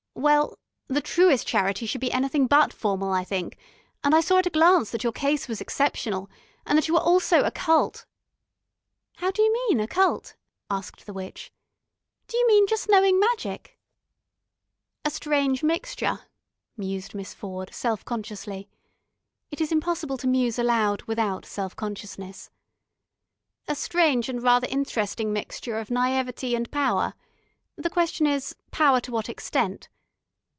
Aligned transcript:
Well, 0.13 0.59
the 0.87 1.01
truest 1.01 1.47
charity 1.47 1.87
should 1.87 2.01
be 2.01 2.11
anything 2.11 2.45
but 2.45 2.71
formal, 2.73 3.11
I 3.11 3.23
think, 3.23 3.57
and 4.03 4.13
I 4.13 4.21
saw 4.21 4.37
at 4.37 4.45
a 4.45 4.51
glance 4.51 4.91
that 4.91 5.03
your 5.03 5.13
case 5.13 5.47
was 5.47 5.61
exceptional, 5.61 6.29
and 6.63 6.77
that 6.77 6.87
you 6.87 6.95
also 6.95 7.39
were 7.39 7.45
Occult" 7.47 8.05
"How 9.17 9.31
d'you 9.31 9.51
mean 9.51 9.79
occult?" 9.79 10.35
asked 10.69 11.07
the 11.07 11.13
witch. 11.13 11.51
"Do 12.27 12.37
you 12.37 12.45
mean 12.47 12.67
just 12.67 12.87
knowing 12.89 13.19
magic?" 13.19 13.79
"A 15.03 15.09
strange 15.09 15.63
mixture," 15.63 16.19
mused 16.77 17.15
Miss 17.15 17.33
Ford 17.33 17.73
self 17.73 18.05
consciously. 18.05 18.69
It 19.49 19.59
is 19.59 19.71
impossible 19.71 20.17
to 20.19 20.27
muse 20.27 20.59
aloud 20.59 21.01
without 21.03 21.45
self 21.47 21.75
consciousness. 21.75 22.51
"A 23.67 23.73
strange 23.73 24.29
and 24.29 24.43
rather 24.43 24.67
interesting 24.69 25.33
mixture 25.33 25.79
of 25.79 25.87
naïveté 25.87 26.55
and 26.55 26.69
power. 26.69 27.15
The 27.75 27.89
question 27.89 28.27
is 28.27 28.55
power 28.71 28.99
to 29.01 29.11
what 29.11 29.27
extent? 29.27 29.87